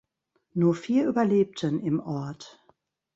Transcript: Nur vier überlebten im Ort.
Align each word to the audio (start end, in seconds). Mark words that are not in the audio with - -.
Nur 0.55 0.73
vier 0.73 1.05
überlebten 1.05 1.79
im 1.79 1.99
Ort. 1.99 2.65